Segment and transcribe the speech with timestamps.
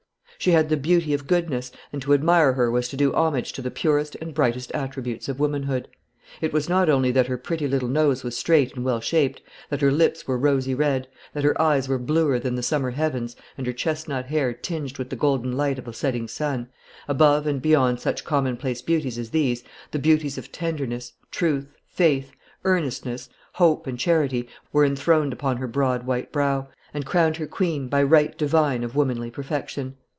[0.39, 3.61] She had the beauty of goodness, and to admire her was to do homage to
[3.61, 5.87] the purest and brightest attributes of womanhood.
[6.41, 9.81] It was not only that her pretty little nose was straight and well shaped, that
[9.81, 13.67] her lips were rosy red, that her eyes were bluer than the summer heavens, and
[13.67, 16.69] her chestnut hair tinged with the golden light of a setting sun;
[17.07, 22.31] above and beyond such commonplace beauties as these, the beauties of tenderness, truth, faith,
[22.65, 27.87] earnestness, hope and charity, were enthroned upon her broad white brow, and crowned her queen
[27.87, 29.97] by right divine of womanly perfection.